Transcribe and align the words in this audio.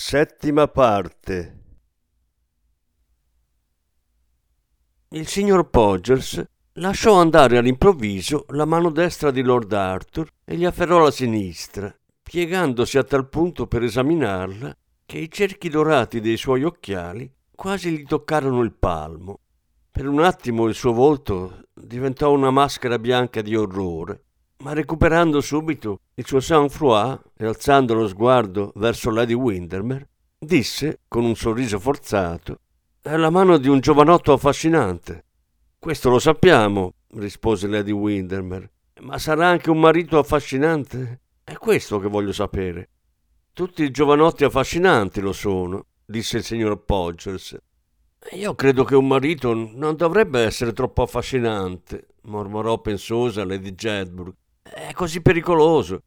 Settima 0.00 0.68
parte. 0.68 1.58
Il 5.08 5.26
signor 5.26 5.68
Podgers 5.70 6.40
lasciò 6.74 7.20
andare 7.20 7.58
all'improvviso 7.58 8.44
la 8.50 8.64
mano 8.64 8.92
destra 8.92 9.32
di 9.32 9.42
Lord 9.42 9.72
Arthur 9.72 10.28
e 10.44 10.54
gli 10.54 10.64
afferrò 10.64 11.00
la 11.00 11.10
sinistra, 11.10 11.92
piegandosi 12.22 12.96
a 12.96 13.02
tal 13.02 13.28
punto 13.28 13.66
per 13.66 13.82
esaminarla 13.82 14.72
che 15.04 15.18
i 15.18 15.28
cerchi 15.28 15.68
dorati 15.68 16.20
dei 16.20 16.36
suoi 16.36 16.62
occhiali 16.62 17.28
quasi 17.52 17.90
gli 17.90 18.04
toccarono 18.04 18.60
il 18.62 18.74
palmo. 18.74 19.40
Per 19.90 20.06
un 20.06 20.22
attimo 20.22 20.68
il 20.68 20.76
suo 20.76 20.92
volto 20.92 21.70
diventò 21.74 22.30
una 22.30 22.52
maschera 22.52 23.00
bianca 23.00 23.42
di 23.42 23.56
orrore 23.56 24.26
ma 24.58 24.72
recuperando 24.72 25.40
subito 25.40 26.00
il 26.14 26.26
suo 26.26 26.40
sang-froid 26.40 27.20
e 27.36 27.46
alzando 27.46 27.94
lo 27.94 28.08
sguardo 28.08 28.72
verso 28.76 29.10
Lady 29.10 29.34
Windermere, 29.34 30.08
disse 30.38 31.00
con 31.06 31.24
un 31.24 31.36
sorriso 31.36 31.78
forzato: 31.78 32.60
È 33.00 33.16
la 33.16 33.30
mano 33.30 33.56
di 33.58 33.68
un 33.68 33.80
giovanotto 33.80 34.32
affascinante. 34.32 35.24
Questo 35.78 36.10
lo 36.10 36.18
sappiamo, 36.18 36.94
rispose 37.14 37.68
Lady 37.68 37.92
Windermere, 37.92 38.72
ma 39.00 39.18
sarà 39.18 39.46
anche 39.46 39.70
un 39.70 39.78
marito 39.78 40.18
affascinante? 40.18 41.20
È 41.44 41.54
questo 41.54 42.00
che 42.00 42.08
voglio 42.08 42.32
sapere. 42.32 42.88
Tutti 43.52 43.82
i 43.84 43.90
giovanotti 43.90 44.44
affascinanti 44.44 45.20
lo 45.20 45.32
sono, 45.32 45.86
disse 46.04 46.38
il 46.38 46.44
signor 46.44 46.84
Podgers. 46.84 47.56
Io 48.32 48.54
credo 48.56 48.82
che 48.82 48.96
un 48.96 49.06
marito 49.06 49.54
non 49.54 49.94
dovrebbe 49.94 50.40
essere 50.40 50.72
troppo 50.72 51.02
affascinante, 51.02 52.08
mormorò 52.22 52.80
pensosa 52.80 53.44
Lady 53.44 53.72
Jedburgh. 53.74 54.34
È 54.72 54.92
così 54.92 55.20
pericoloso. 55.20 56.02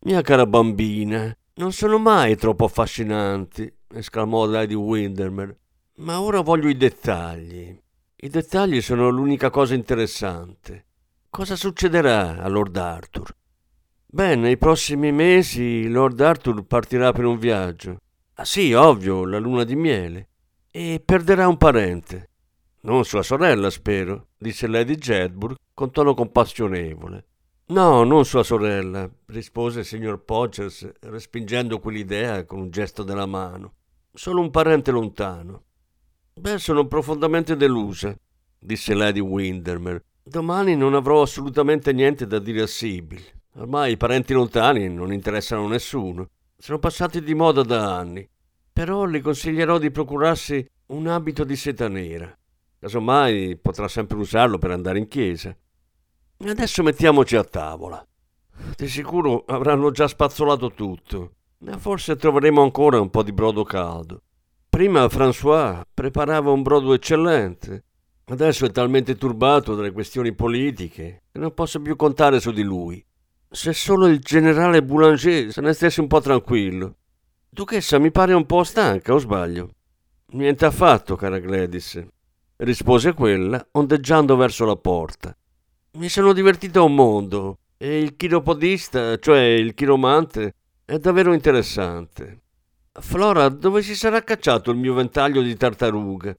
Mia 0.00 0.20
cara 0.20 0.46
bambina, 0.46 1.34
non 1.54 1.72
sono 1.72 1.98
mai 1.98 2.36
troppo 2.36 2.64
affascinanti, 2.64 3.72
esclamò 3.94 4.44
Lady 4.44 4.74
Windermere. 4.74 5.58
Ma 5.96 6.20
ora 6.20 6.40
voglio 6.40 6.68
i 6.68 6.76
dettagli. 6.76 7.80
I 8.16 8.28
dettagli 8.28 8.80
sono 8.80 9.08
l'unica 9.08 9.50
cosa 9.50 9.74
interessante. 9.74 10.86
Cosa 11.30 11.56
succederà 11.56 12.38
a 12.38 12.48
Lord 12.48 12.76
Arthur? 12.76 13.34
Beh, 14.06 14.36
nei 14.36 14.56
prossimi 14.56 15.12
mesi 15.12 15.88
Lord 15.88 16.20
Arthur 16.20 16.64
partirà 16.64 17.12
per 17.12 17.24
un 17.24 17.38
viaggio. 17.38 17.98
Ah 18.34 18.44
sì, 18.44 18.72
ovvio, 18.72 19.24
la 19.24 19.38
luna 19.38 19.64
di 19.64 19.76
miele. 19.76 20.28
E 20.70 21.00
perderà 21.04 21.48
un 21.48 21.56
parente. 21.56 22.30
Non 22.80 23.04
sua 23.04 23.22
sorella, 23.22 23.70
spero, 23.70 24.28
disse 24.36 24.66
Lady 24.66 24.96
Jedburgh 24.96 25.56
con 25.72 25.90
tono 25.90 26.14
compassionevole. 26.14 27.24
No, 27.66 28.04
non 28.04 28.26
sua 28.26 28.42
sorella, 28.42 29.10
rispose 29.26 29.80
il 29.80 29.84
signor 29.86 30.22
Podgers, 30.22 30.86
respingendo 31.00 31.80
quell'idea 31.80 32.44
con 32.44 32.58
un 32.58 32.68
gesto 32.68 33.02
della 33.02 33.24
mano. 33.24 33.72
Solo 34.12 34.42
un 34.42 34.50
parente 34.50 34.90
lontano. 34.90 35.62
Beh, 36.34 36.58
sono 36.58 36.86
profondamente 36.86 37.56
delusa, 37.56 38.14
disse 38.58 38.92
Lady 38.92 39.20
Windermere. 39.20 40.04
Domani 40.22 40.76
non 40.76 40.92
avrò 40.92 41.22
assolutamente 41.22 41.94
niente 41.94 42.26
da 42.26 42.38
dire 42.38 42.62
a 42.62 42.66
Sibyl. 42.66 43.22
Ormai 43.54 43.92
i 43.92 43.96
parenti 43.96 44.34
lontani 44.34 44.86
non 44.90 45.10
interessano 45.10 45.66
nessuno. 45.66 46.28
Sono 46.58 46.78
passati 46.78 47.22
di 47.22 47.34
moda 47.34 47.62
da 47.62 47.96
anni. 47.96 48.28
Però 48.74 49.06
le 49.06 49.22
consiglierò 49.22 49.78
di 49.78 49.90
procurarsi 49.90 50.66
un 50.88 51.06
abito 51.06 51.44
di 51.44 51.56
seta 51.56 51.88
nera. 51.88 52.36
Casomai 52.78 53.56
potrà 53.56 53.88
sempre 53.88 54.18
usarlo 54.18 54.58
per 54.58 54.70
andare 54.70 54.98
in 54.98 55.08
chiesa. 55.08 55.56
Adesso 56.38 56.82
mettiamoci 56.82 57.36
a 57.36 57.44
tavola. 57.44 58.06
Di 58.76 58.88
sicuro 58.88 59.44
avranno 59.46 59.90
già 59.90 60.08
spazzolato 60.08 60.72
tutto. 60.72 61.34
Forse 61.78 62.16
troveremo 62.16 62.62
ancora 62.62 63.00
un 63.00 63.10
po' 63.10 63.22
di 63.22 63.32
brodo 63.32 63.64
caldo. 63.64 64.22
Prima 64.68 65.04
François 65.06 65.82
preparava 65.92 66.50
un 66.50 66.62
brodo 66.62 66.92
eccellente. 66.92 67.84
Adesso 68.26 68.66
è 68.66 68.70
talmente 68.70 69.16
turbato 69.16 69.74
dalle 69.74 69.92
questioni 69.92 70.34
politiche 70.34 71.22
che 71.30 71.38
non 71.38 71.54
posso 71.54 71.80
più 71.80 71.94
contare 71.96 72.40
su 72.40 72.50
di 72.52 72.62
lui. 72.62 73.04
Se 73.48 73.72
solo 73.72 74.06
il 74.06 74.18
generale 74.18 74.82
Boulanger 74.82 75.52
se 75.52 75.60
ne 75.60 75.72
stesse 75.72 76.00
un 76.00 76.08
po' 76.08 76.20
tranquillo. 76.20 76.96
Duchessa 77.48 77.98
mi 77.98 78.10
pare 78.10 78.32
un 78.32 78.46
po' 78.46 78.64
stanca, 78.64 79.14
o 79.14 79.18
sbaglio? 79.18 79.70
Niente 80.32 80.64
affatto, 80.64 81.14
cara 81.14 81.38
Gladys, 81.38 82.04
rispose 82.56 83.12
quella, 83.12 83.64
ondeggiando 83.72 84.34
verso 84.36 84.64
la 84.64 84.76
porta. 84.76 85.36
Mi 85.96 86.08
sono 86.08 86.32
divertito 86.32 86.84
un 86.84 86.92
mondo 86.96 87.58
e 87.76 88.00
il 88.00 88.16
chiropodista, 88.16 89.16
cioè 89.18 89.42
il 89.42 89.74
chiromante, 89.74 90.54
è 90.84 90.98
davvero 90.98 91.32
interessante. 91.32 92.40
Flora, 92.90 93.48
dove 93.48 93.80
si 93.80 93.94
sarà 93.94 94.24
cacciato 94.24 94.72
il 94.72 94.76
mio 94.76 94.92
ventaglio 94.94 95.40
di 95.40 95.56
tartarughe? 95.56 96.38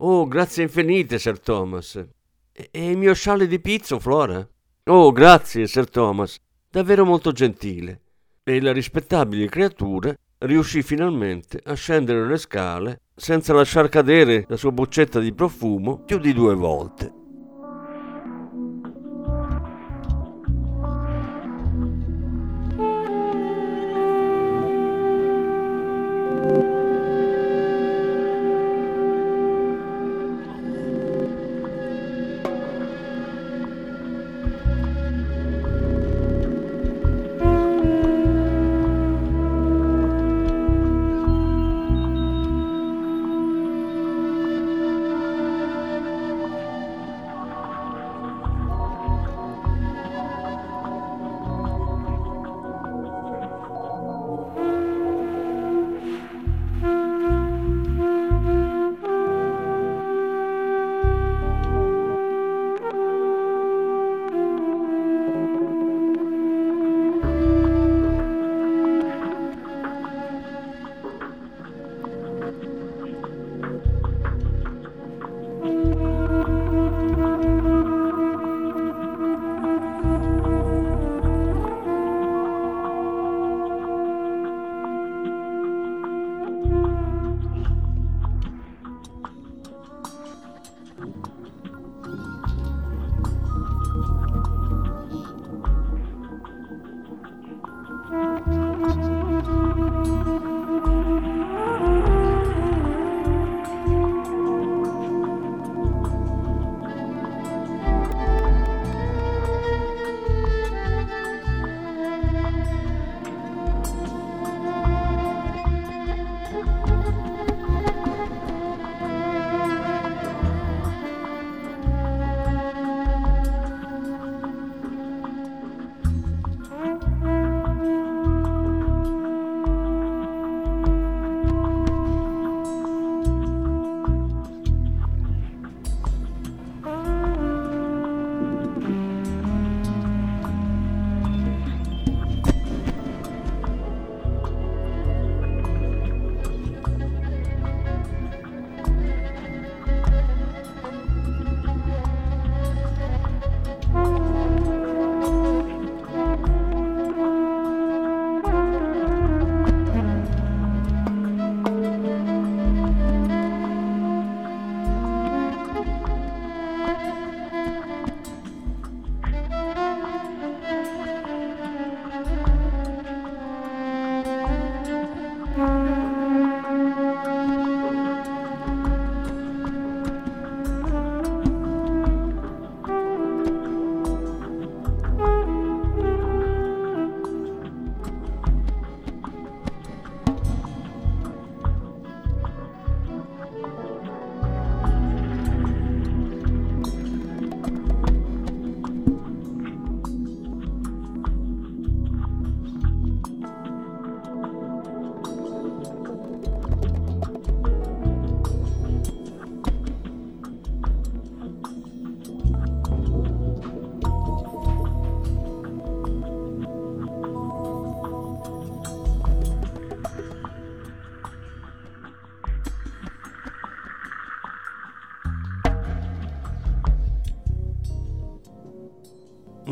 Oh, 0.00 0.28
grazie 0.28 0.64
infinite, 0.64 1.18
Sir 1.18 1.40
Thomas. 1.40 1.96
E, 2.52 2.90
il 2.90 2.98
mio 2.98 3.14
scialle 3.14 3.46
di 3.46 3.58
pizzo, 3.58 3.98
Flora? 3.98 4.46
Oh, 4.84 5.12
grazie, 5.12 5.66
Sir 5.66 5.88
Thomas. 5.88 6.36
Davvero 6.68 7.06
molto 7.06 7.32
gentile. 7.32 8.02
E 8.44 8.60
la 8.60 8.72
rispettabile 8.72 9.48
creatura 9.48 10.14
riuscì 10.40 10.82
finalmente 10.82 11.58
a 11.64 11.72
scendere 11.72 12.26
le 12.26 12.36
scale 12.36 13.00
senza 13.14 13.54
lasciar 13.54 13.88
cadere 13.88 14.44
la 14.46 14.58
sua 14.58 14.72
boccetta 14.72 15.20
di 15.20 15.32
profumo 15.32 16.04
più 16.04 16.18
di 16.18 16.34
due 16.34 16.54
volte. 16.54 17.19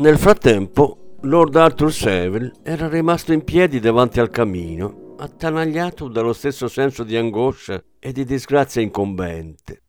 Nel 0.09 0.17
frattempo, 0.17 1.17
Lord 1.21 1.55
Arthur 1.55 1.93
Seville 1.93 2.53
era 2.63 2.87
rimasto 2.87 3.31
in 3.31 3.43
piedi 3.43 3.79
davanti 3.79 4.19
al 4.19 4.31
camino, 4.31 5.13
attanagliato 5.19 6.07
dallo 6.07 6.33
stesso 6.33 6.67
senso 6.67 7.03
di 7.03 7.15
angoscia 7.15 7.79
e 7.99 8.11
di 8.11 8.25
disgrazia 8.25 8.81
incombente. 8.81 9.83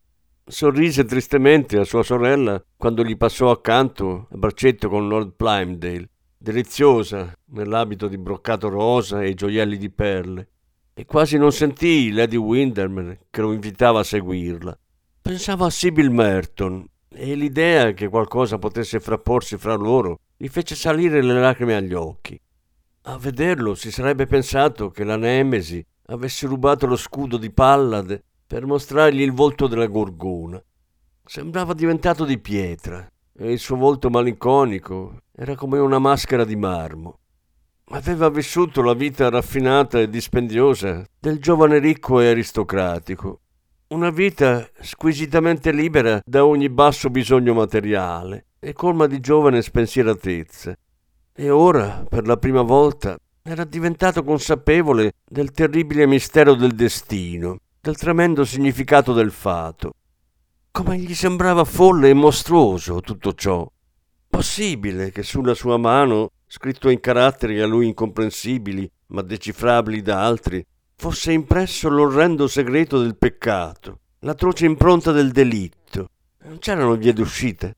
Sorrise 0.45 1.05
tristemente 1.05 1.79
a 1.79 1.85
sua 1.85 2.03
sorella 2.03 2.63
quando 2.77 3.03
gli 3.03 3.17
passò 3.17 3.49
accanto 3.49 4.27
a 4.31 4.37
braccetto 4.37 4.89
con 4.89 5.07
Lord 5.07 5.33
Plymdale, 5.35 6.07
deliziosa 6.37 7.33
nell'abito 7.53 8.07
di 8.07 8.19
broccato 8.19 8.69
rosa 8.69 9.23
e 9.23 9.33
gioielli 9.33 9.77
di 9.77 9.89
perle, 9.89 10.49
e 10.93 11.03
quasi 11.05 11.39
non 11.39 11.51
sentì 11.51 12.11
Lady 12.11 12.37
Windermere 12.37 13.25
che 13.31 13.41
lo 13.41 13.53
invitava 13.53 14.01
a 14.01 14.03
seguirla. 14.03 14.77
Pensava 15.19 15.65
a 15.65 15.71
Sibyl 15.71 16.11
Merton 16.11 16.85
e 17.13 17.35
l'idea 17.35 17.91
che 17.91 18.07
qualcosa 18.07 18.57
potesse 18.57 18.99
frapporsi 18.99 19.57
fra 19.57 19.75
loro 19.75 20.19
gli 20.37 20.47
fece 20.47 20.75
salire 20.75 21.21
le 21.21 21.39
lacrime 21.39 21.75
agli 21.75 21.93
occhi. 21.93 22.39
A 23.03 23.17
vederlo 23.17 23.75
si 23.75 23.91
sarebbe 23.91 24.25
pensato 24.25 24.89
che 24.89 25.03
la 25.03 25.17
Nemesi 25.17 25.83
avesse 26.07 26.47
rubato 26.47 26.85
lo 26.85 26.95
scudo 26.95 27.37
di 27.37 27.51
Pallade 27.51 28.23
per 28.47 28.65
mostrargli 28.65 29.21
il 29.21 29.33
volto 29.33 29.67
della 29.67 29.87
gorgona. 29.87 30.61
Sembrava 31.25 31.73
diventato 31.73 32.25
di 32.25 32.39
pietra 32.39 33.07
e 33.37 33.51
il 33.51 33.59
suo 33.59 33.75
volto 33.75 34.09
malinconico 34.09 35.17
era 35.35 35.55
come 35.55 35.79
una 35.79 35.99
maschera 35.99 36.45
di 36.45 36.55
marmo. 36.55 37.19
Aveva 37.93 38.29
vissuto 38.29 38.81
la 38.81 38.93
vita 38.93 39.29
raffinata 39.29 39.99
e 39.99 40.09
dispendiosa 40.09 41.03
del 41.19 41.39
giovane 41.39 41.79
ricco 41.79 42.19
e 42.19 42.29
aristocratico, 42.29 43.41
una 43.91 44.09
vita 44.09 44.69
squisitamente 44.79 45.71
libera 45.71 46.21
da 46.25 46.45
ogni 46.45 46.69
basso 46.69 47.09
bisogno 47.09 47.53
materiale 47.53 48.45
e 48.59 48.71
colma 48.71 49.05
di 49.05 49.19
giovane 49.19 49.61
spensieratezza. 49.61 50.73
E 51.33 51.49
ora, 51.49 52.05
per 52.07 52.25
la 52.25 52.37
prima 52.37 52.61
volta, 52.61 53.17
era 53.41 53.65
diventato 53.65 54.23
consapevole 54.23 55.13
del 55.27 55.51
terribile 55.51 56.05
mistero 56.05 56.53
del 56.55 56.71
destino, 56.71 57.57
del 57.81 57.97
tremendo 57.97 58.45
significato 58.45 59.11
del 59.11 59.31
fato. 59.31 59.93
Come 60.71 60.97
gli 60.97 61.13
sembrava 61.13 61.65
folle 61.65 62.09
e 62.09 62.13
mostruoso 62.13 63.01
tutto 63.01 63.33
ciò. 63.33 63.69
Possibile 64.29 65.11
che 65.11 65.23
sulla 65.23 65.53
sua 65.53 65.75
mano, 65.75 66.31
scritto 66.47 66.87
in 66.87 67.01
caratteri 67.01 67.59
a 67.59 67.67
lui 67.67 67.87
incomprensibili, 67.87 68.89
ma 69.07 69.21
decifrabili 69.21 70.01
da 70.01 70.23
altri, 70.23 70.65
fosse 71.01 71.31
impresso 71.31 71.89
l'orrendo 71.89 72.47
segreto 72.47 73.01
del 73.01 73.17
peccato, 73.17 74.01
l'atroce 74.19 74.67
impronta 74.67 75.11
del 75.11 75.31
delitto. 75.31 76.09
Non 76.43 76.59
c'erano 76.59 76.93
vie 76.93 77.11
d'uscita. 77.11 77.73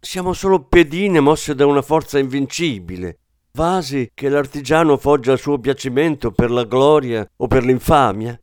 Siamo 0.00 0.32
solo 0.32 0.64
pedine 0.64 1.20
mosse 1.20 1.54
da 1.54 1.64
una 1.64 1.80
forza 1.80 2.18
invincibile, 2.18 3.18
vasi 3.52 4.10
che 4.12 4.28
l'artigiano 4.28 4.96
foggia 4.96 5.34
a 5.34 5.36
suo 5.36 5.60
piacimento 5.60 6.32
per 6.32 6.50
la 6.50 6.64
gloria 6.64 7.24
o 7.36 7.46
per 7.46 7.64
l'infamia. 7.64 8.36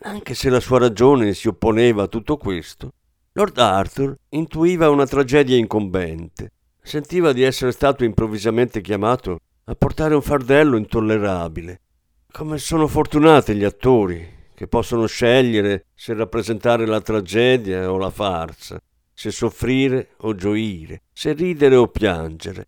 Anche 0.00 0.34
se 0.34 0.50
la 0.50 0.60
sua 0.60 0.78
ragione 0.78 1.32
si 1.32 1.48
opponeva 1.48 2.02
a 2.02 2.08
tutto 2.08 2.36
questo, 2.36 2.90
Lord 3.32 3.56
Arthur 3.56 4.14
intuiva 4.28 4.90
una 4.90 5.06
tragedia 5.06 5.56
incombente. 5.56 6.50
Sentiva 6.82 7.32
di 7.32 7.40
essere 7.40 7.72
stato 7.72 8.04
improvvisamente 8.04 8.82
chiamato 8.82 9.38
a 9.64 9.74
portare 9.74 10.14
un 10.14 10.20
fardello 10.20 10.76
intollerabile 10.76 11.78
come 12.36 12.58
sono 12.58 12.88
fortunati 12.88 13.54
gli 13.54 13.62
attori 13.62 14.28
che 14.56 14.66
possono 14.66 15.06
scegliere 15.06 15.86
se 15.94 16.14
rappresentare 16.14 16.84
la 16.84 17.00
tragedia 17.00 17.88
o 17.92 17.96
la 17.96 18.10
farsa, 18.10 18.76
se 19.12 19.30
soffrire 19.30 20.08
o 20.22 20.34
gioire, 20.34 21.02
se 21.12 21.32
ridere 21.32 21.76
o 21.76 21.86
piangere. 21.86 22.66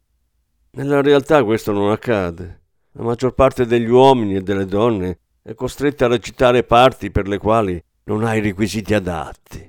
Nella 0.70 1.02
realtà 1.02 1.42
questo 1.42 1.72
non 1.72 1.90
accade. 1.90 2.60
La 2.92 3.02
maggior 3.02 3.34
parte 3.34 3.66
degli 3.66 3.88
uomini 3.88 4.36
e 4.36 4.42
delle 4.42 4.66
donne 4.66 5.18
è 5.42 5.52
costretta 5.54 6.04
a 6.04 6.10
recitare 6.10 6.62
parti 6.62 7.10
per 7.10 7.26
le 7.26 7.38
quali 7.38 7.82
non 8.04 8.22
ha 8.22 8.36
i 8.36 8.40
requisiti 8.40 8.94
adatti. 8.94 9.68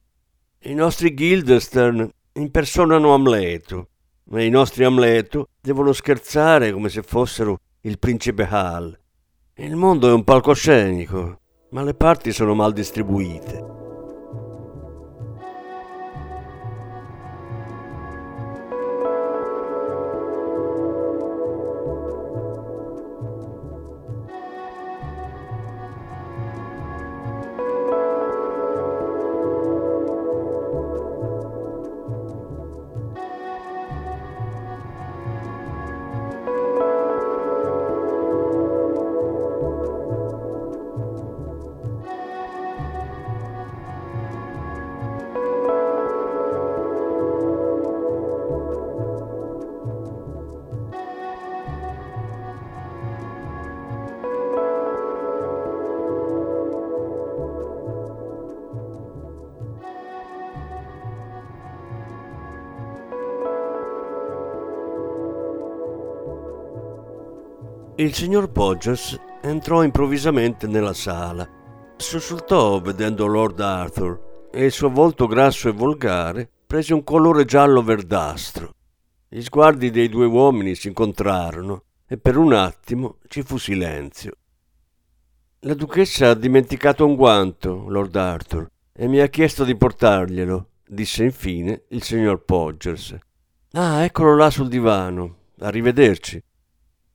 I 0.59 0.75
nostri 0.75 1.15
Guildestern 1.15 2.07
impersonano 2.33 3.15
Amleto, 3.15 3.89
ma 4.25 4.43
i 4.43 4.49
nostri 4.51 4.83
Amleto 4.83 5.47
devono 5.59 5.91
scherzare 5.91 6.71
come 6.71 6.89
se 6.89 7.01
fossero 7.01 7.61
il 7.81 7.97
principe 7.97 8.47
Hal 8.47 8.95
il 9.65 9.75
mondo 9.75 10.07
è 10.07 10.13
un 10.13 10.23
palcoscenico, 10.23 11.39
ma 11.71 11.81
le 11.81 11.95
parti 11.95 12.31
sono 12.31 12.53
mal 12.53 12.73
distribuite. 12.73 13.76
Il 67.99 68.13
signor 68.13 68.51
Podgers 68.51 69.19
entrò 69.41 69.81
improvvisamente 69.81 70.67
nella 70.67 70.93
sala. 70.93 71.49
Sussultò 71.97 72.79
vedendo 72.79 73.25
Lord 73.25 73.59
Arthur 73.59 74.49
e 74.51 74.65
il 74.65 74.71
suo 74.71 74.91
volto 74.91 75.25
grasso 75.25 75.67
e 75.67 75.71
volgare 75.71 76.47
prese 76.67 76.93
un 76.93 77.03
colore 77.03 77.43
giallo 77.43 77.81
verdastro. 77.81 78.69
Gli 79.27 79.41
sguardi 79.41 79.89
dei 79.89 80.09
due 80.09 80.27
uomini 80.27 80.75
si 80.75 80.89
incontrarono 80.89 81.85
e 82.07 82.19
per 82.19 82.37
un 82.37 82.53
attimo 82.53 83.17
ci 83.27 83.41
fu 83.41 83.57
silenzio. 83.57 84.33
La 85.61 85.73
duchessa 85.73 86.29
ha 86.29 86.33
dimenticato 86.35 87.03
un 87.03 87.15
guanto, 87.15 87.85
Lord 87.87 88.15
Arthur, 88.15 88.69
e 88.93 89.07
mi 89.07 89.21
ha 89.21 89.27
chiesto 89.27 89.63
di 89.63 89.75
portarglielo, 89.75 90.67
disse 90.87 91.23
infine 91.23 91.85
il 91.89 92.03
signor 92.03 92.45
Podgers. 92.45 93.17
Ah, 93.71 94.03
eccolo 94.03 94.35
là 94.35 94.51
sul 94.51 94.67
divano. 94.67 95.37
Arrivederci. 95.61 96.39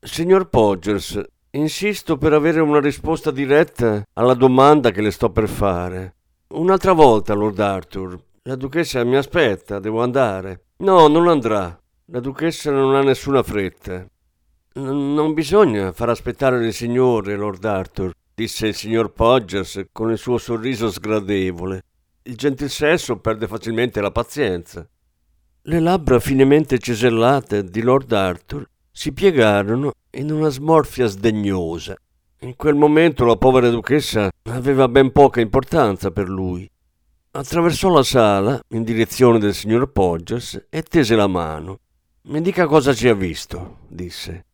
Signor 0.05 0.49
Podgers, 0.49 1.23
insisto 1.51 2.19
per 2.19 2.33
avere 2.33 2.61
una 2.61 2.81
risposta 2.81 3.31
diretta 3.31 4.05
alla 4.15 4.35
domanda 4.35 4.91
che 4.91 5.01
le 5.01 5.13
sto 5.13 5.31
per 5.31 5.49
fare. 5.49 6.17
Un'altra 6.49 6.93
volta, 6.93 7.35
Lord 7.35 7.61
Arthur. 7.61 8.21
La 8.43 8.57
duchessa 8.57 9.05
mi 9.05 9.15
aspetta, 9.15 9.79
devo 9.79 10.03
andare. 10.03 10.65
No, 10.79 11.07
non 11.07 11.29
andrà. 11.29 11.81
La 12.07 12.19
duchessa 12.19 12.73
non 12.73 12.97
ha 12.97 13.03
nessuna 13.03 13.45
fretta. 13.45 14.05
N- 14.75 15.15
non 15.15 15.35
bisogna 15.35 15.93
far 15.93 16.09
aspettare 16.09 16.59
le 16.59 16.73
signore, 16.73 17.37
Lord 17.37 17.65
Arthur, 17.65 18.13
disse 18.35 18.67
il 18.67 18.75
signor 18.75 19.13
Podgers 19.13 19.85
con 19.93 20.11
il 20.11 20.19
suo 20.19 20.37
sorriso 20.37 20.91
sgradevole. 20.91 21.85
Il 22.25 22.35
gentil 22.35 22.71
sesso 22.71 23.19
perde 23.19 23.47
facilmente 23.47 24.01
la 24.01 24.11
pazienza. 24.11 24.85
Le 25.63 25.79
labbra 25.79 26.19
finemente 26.19 26.81
cesellate 26.81 27.63
di 27.63 27.83
Lord 27.83 28.11
Arthur 28.11 28.69
si 28.93 29.13
piegarono 29.13 29.93
in 30.11 30.31
una 30.31 30.51
smorfia 30.51 31.07
sdegnosa. 31.07 31.97
In 32.41 32.55
quel 32.57 32.75
momento 32.75 33.25
la 33.25 33.37
povera 33.37 33.71
duchessa 33.71 34.31
aveva 34.51 34.87
ben 34.89 35.11
poca 35.13 35.41
importanza 35.41 36.11
per 36.11 36.29
lui. 36.29 36.69
Attraversò 37.31 37.89
la 37.89 38.03
sala 38.03 38.61
in 38.69 38.83
direzione 38.83 39.39
del 39.39 39.55
signor 39.55 39.91
Podgers 39.91 40.67
e 40.69 40.83
tese 40.83 41.17
la 41.17 41.27
mano. 41.27 41.79
Mi 42.25 42.43
dica 42.43 42.67
cosa 42.67 42.93
ci 42.93 43.09
ha 43.09 43.15
visto, 43.15 43.79
disse. 43.89 44.45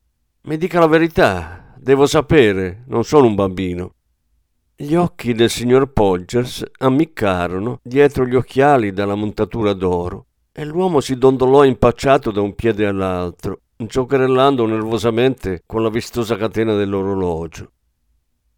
Mi 0.43 0.57
dica 0.57 0.79
la 0.79 0.87
verità, 0.87 1.75
devo 1.77 2.07
sapere, 2.07 2.85
non 2.87 3.03
sono 3.03 3.27
un 3.27 3.35
bambino. 3.35 3.95
Gli 4.77 4.95
occhi 4.95 5.35
del 5.35 5.51
signor 5.51 5.93
Podgers 5.93 6.63
ammiccarono 6.79 7.81
dietro 7.83 8.25
gli 8.25 8.37
occhiali 8.37 8.93
dalla 8.93 9.17
montatura 9.17 9.73
d'oro 9.73 10.27
e 10.53 10.65
l'uomo 10.65 11.01
si 11.01 11.19
dondolò 11.19 11.65
impacciato 11.65 12.31
da 12.31 12.41
un 12.41 12.55
piede 12.55 12.87
all'altro 12.87 13.63
giocherellando 13.79 14.67
nervosamente 14.67 15.63
con 15.65 15.83
la 15.83 15.89
vistosa 15.89 16.37
catena 16.37 16.75
dell'orologio. 16.75 17.71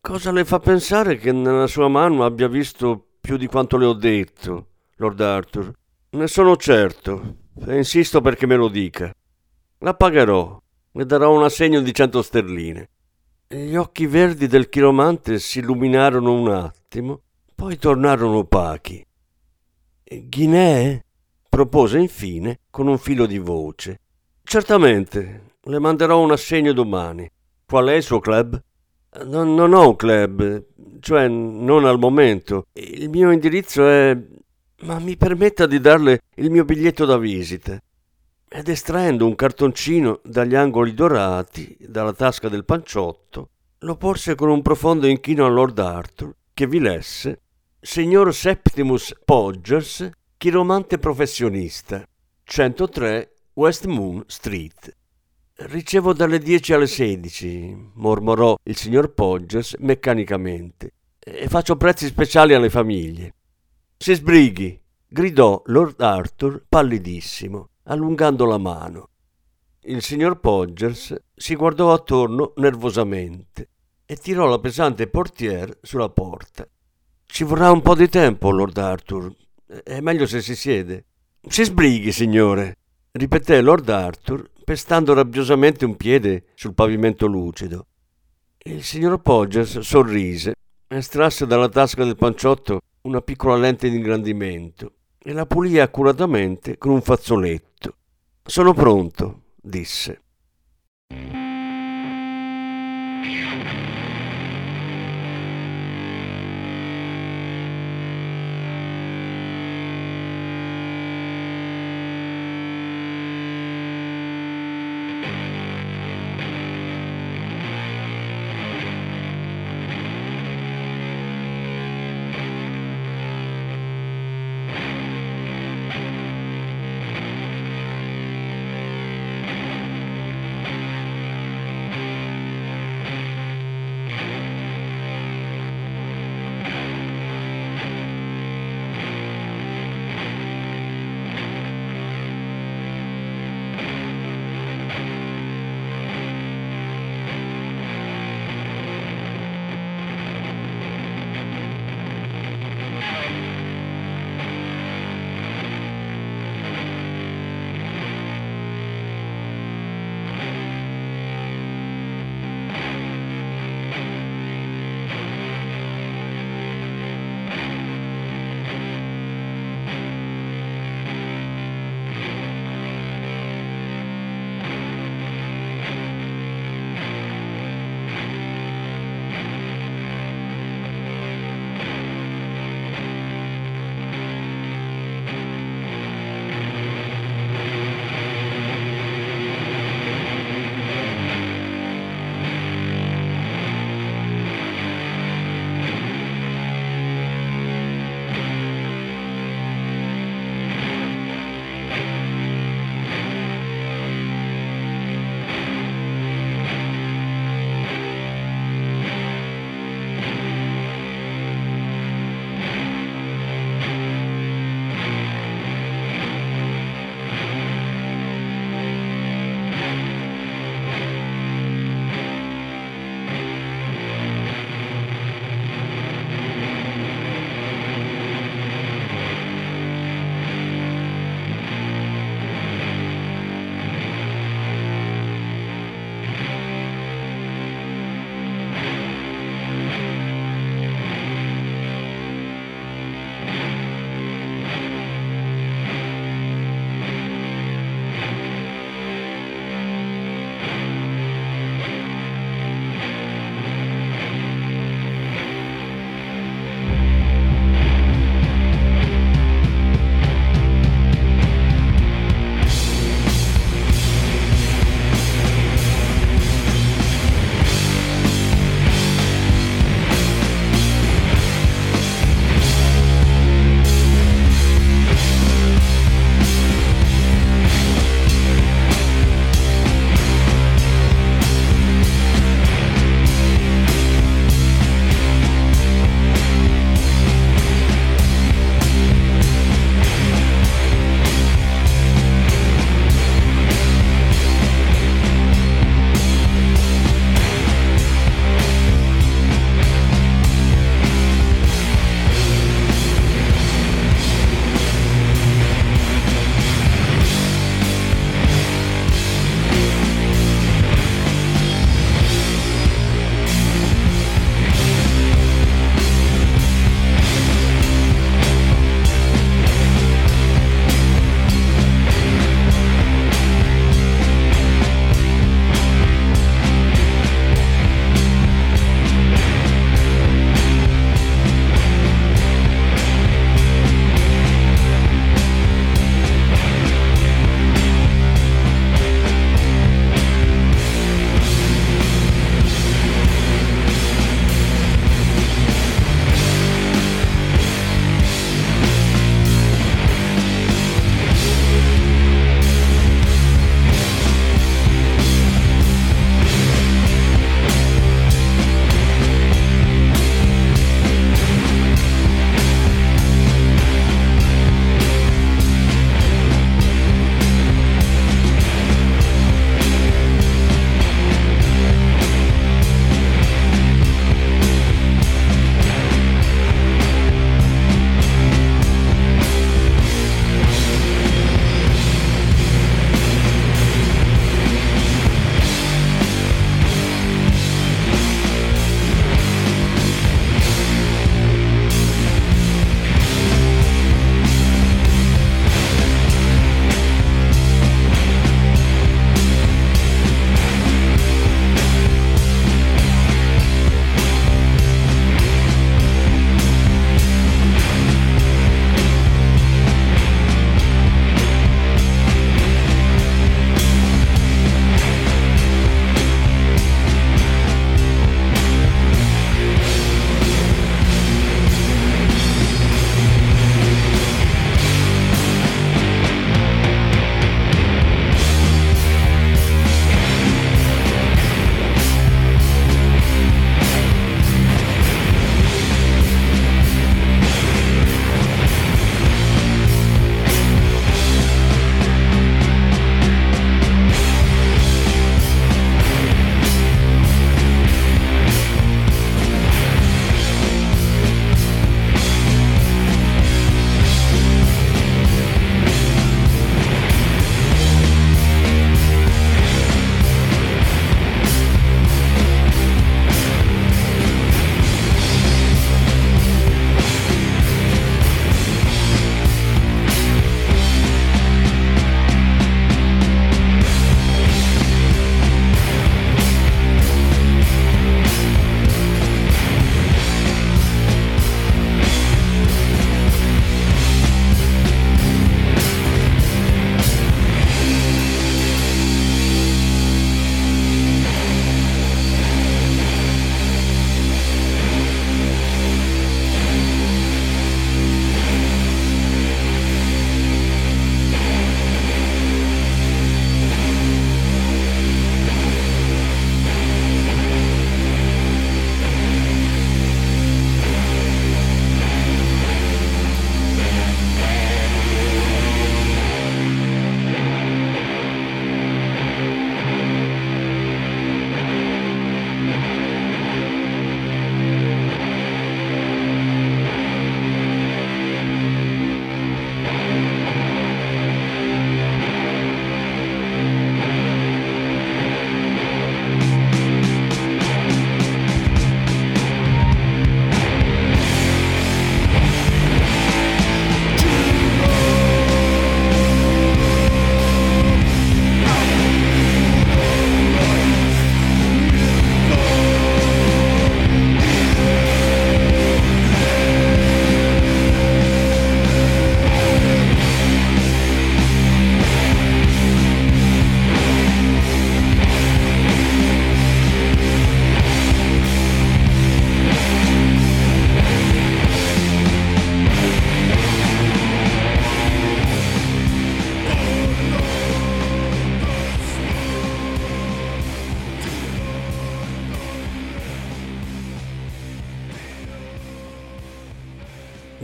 Cosa 0.01 0.33
le 0.33 0.45
fa 0.47 0.59
pensare 0.59 1.19
che 1.19 1.31
nella 1.31 1.67
sua 1.67 1.89
mano 1.89 2.25
abbia 2.25 2.49
visto 2.49 3.09
più 3.21 3.37
di 3.37 3.47
quanto 3.47 3.77
le 3.77 3.85
ho 3.85 3.93
detto, 3.93 4.69
Lord 4.97 5.21
Arthur? 5.21 5.73
Ne 6.11 6.27
sono 6.27 6.57
certo, 6.57 7.37
e 7.67 7.77
insisto 7.77 8.21
perché 8.21 8.47
me 8.47 8.57
lo 8.57 8.69
dica. 8.69 9.15
La 9.79 9.95
pagherò. 9.95 10.59
Le 10.93 11.07
darò 11.07 11.33
un 11.33 11.45
assegno 11.45 11.81
di 11.81 11.95
cento 11.95 12.21
sterline. 12.21 12.89
Gli 13.47 13.77
occhi 13.77 14.07
verdi 14.07 14.47
del 14.49 14.69
chiromante 14.69 15.39
si 15.39 15.61
illuminarono 15.61 16.33
un 16.33 16.51
attimo, 16.51 17.23
poi 17.55 17.77
tornarono 17.77 18.39
opachi. 18.39 19.07
Guinee? 20.03 21.05
propose 21.49 21.99
infine 21.99 22.61
con 22.71 22.87
un 22.87 22.97
filo 22.97 23.27
di 23.27 23.39
voce. 23.39 24.01
Certamente, 24.53 25.53
le 25.63 25.79
manderò 25.79 26.19
un 26.19 26.33
assegno 26.33 26.73
domani. 26.73 27.31
Qual 27.65 27.87
è 27.87 27.93
il 27.93 28.03
suo 28.03 28.19
club? 28.19 28.61
Non, 29.23 29.55
non 29.55 29.73
ho 29.73 29.91
un 29.91 29.95
club, 29.95 30.65
cioè 30.99 31.29
non 31.29 31.85
al 31.85 32.01
momento. 32.01 32.67
Il 32.73 33.11
mio 33.11 33.31
indirizzo 33.31 33.87
è... 33.87 34.19
Ma 34.81 34.99
mi 34.99 35.17
permetta 35.17 35.67
di 35.67 35.79
darle 35.79 36.23
il 36.35 36.51
mio 36.51 36.65
biglietto 36.65 37.05
da 37.05 37.17
visita. 37.17 37.81
Ed 38.49 38.69
estraendo 38.69 39.25
un 39.25 39.37
cartoncino 39.37 40.19
dagli 40.25 40.57
angoli 40.57 40.95
dorati, 40.95 41.77
dalla 41.79 42.13
tasca 42.13 42.49
del 42.49 42.65
panciotto, 42.65 43.51
lo 43.79 43.95
porse 43.95 44.35
con 44.35 44.49
un 44.49 44.63
profondo 44.63 45.07
inchino 45.07 45.47
a 45.47 45.49
Lord 45.49 45.79
Arthur, 45.79 46.35
che 46.53 46.67
vi 46.67 46.81
lesse 46.81 47.43
Signor 47.81 48.35
Septimus 48.35 49.15
Podgers, 49.25 50.11
chiromante 50.37 50.99
professionista, 50.99 52.03
103 52.43 53.35
West 53.55 53.87
Moon 53.87 54.23
Street. 54.27 54.97
Ricevo 55.55 56.13
dalle 56.13 56.39
10 56.39 56.73
alle 56.73 56.87
16, 56.87 57.91
mormorò 57.95 58.57
il 58.63 58.77
signor 58.77 59.13
Podgers 59.13 59.75
meccanicamente, 59.81 60.93
e 61.19 61.49
faccio 61.49 61.77
prezzi 61.77 62.07
speciali 62.07 62.55
alle 62.55 62.71
famiglie. 62.71 63.35
Si 63.97 64.15
sbrighi, 64.15 64.81
gridò 65.07 65.61
Lord 65.67 66.01
Arthur 66.01 66.65
pallidissimo, 66.69 67.71
allungando 67.85 68.45
la 68.45 68.59
mano. 68.59 69.09
Il 69.83 70.01
signor 70.03 70.39
Podgers 70.39 71.15
si 71.35 71.57
guardò 71.57 71.93
attorno 71.93 72.53
nervosamente 72.57 73.69
e 74.07 74.17
tirò 74.17 74.47
la 74.47 74.61
pesante 74.61 75.09
portiere 75.09 75.79
sulla 75.83 76.09
porta. 76.09 76.67
Ci 77.27 77.45
vorrà 77.45 77.71
un 77.73 77.83
po' 77.83 77.97
di 77.97 78.09
tempo, 78.09 78.51
Lord 78.51 78.79
Arthur. 78.79 79.35
È 79.83 80.01
meglio 80.01 80.27
se 80.27 80.41
si 80.41 80.55
siede. 80.55 81.07
Si 81.49 81.65
sbrighi, 81.65 82.13
signore, 82.13 82.77
ripeté 83.13 83.61
Lord 83.61 83.89
Arthur, 83.89 84.51
pestando 84.65 85.15
rabbiosamente 85.15 85.85
un 85.85 85.97
piede 85.97 86.45
sul 86.55 86.75
pavimento 86.75 87.27
lucido. 87.27 87.87
Il 88.63 88.83
signor 88.83 89.21
Podgers 89.21 89.79
sorrise, 89.81 90.55
estrasse 90.87 91.47
dalla 91.47 91.69
tasca 91.69 92.05
del 92.05 92.17
panciotto 92.17 92.81
una 93.03 93.21
piccola 93.21 93.57
lente 93.57 93.89
di 93.89 93.97
ingrandimento 93.97 94.93
e 95.19 95.33
la 95.33 95.47
pulì 95.47 95.79
accuratamente 95.79 96.77
con 96.77 96.93
un 96.93 97.01
fazzoletto. 97.01 97.97
Sono 98.45 98.75
pronto, 98.75 99.43
disse. 99.57 100.23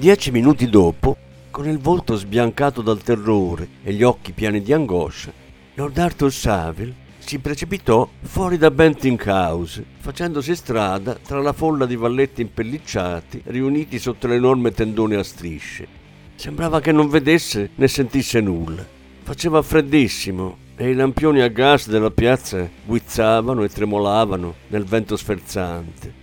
Dieci 0.07 0.31
minuti 0.31 0.69
dopo, 0.69 1.17
con 1.51 1.67
il 1.69 1.79
volto 1.79 2.15
sbiancato 2.15 2.81
dal 2.81 3.03
terrore 3.03 3.67
e 3.83 3.93
gli 3.93 4.05
occhi 4.05 4.31
pieni 4.31 4.63
di 4.63 4.73
angoscia, 4.73 5.33
Lord 5.75 5.99
Arthur 5.99 6.33
Saville 6.33 6.95
si 7.19 7.41
precipitò 7.41 8.09
fuori 8.21 8.57
da 8.57 8.71
Benting 8.71 9.21
House, 9.27 9.85
facendosi 9.99 10.55
strada 10.55 11.15
tra 11.15 11.41
la 11.41 11.53
folla 11.53 11.87
di 11.87 11.97
valletti 11.97 12.41
impellicciati 12.41 13.43
riuniti 13.47 13.99
sotto 13.99 14.29
l'enorme 14.29 14.71
tendone 14.71 15.17
a 15.17 15.25
strisce. 15.25 15.89
Sembrava 16.37 16.79
che 16.79 16.93
non 16.93 17.09
vedesse 17.09 17.71
né 17.75 17.89
sentisse 17.89 18.41
nulla. 18.41 18.87
Faceva 19.25 19.61
freddissimo 19.61 20.57
e 20.77 20.89
i 20.89 20.95
lampioni 20.95 21.41
a 21.41 21.49
gas 21.49 21.89
della 21.89 22.13
piazza 22.13 22.71
guizzavano 22.85 23.65
e 23.65 23.69
tremolavano 23.69 24.55
nel 24.69 24.85
vento 24.85 25.17
sferzante. 25.17 26.15